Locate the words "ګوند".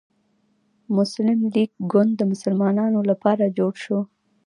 1.91-2.11